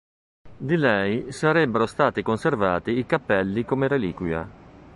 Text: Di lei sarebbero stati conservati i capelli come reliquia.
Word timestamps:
Di 0.57 0.77
lei 0.77 1.31
sarebbero 1.31 1.85
stati 1.85 2.23
conservati 2.23 2.89
i 2.89 3.05
capelli 3.05 3.63
come 3.65 3.87
reliquia. 3.87 4.49